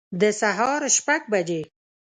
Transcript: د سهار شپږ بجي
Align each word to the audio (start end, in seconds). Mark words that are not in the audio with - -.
د 0.21 0.23
سهار 0.39 0.81
شپږ 0.95 1.21
بجي 1.31 1.61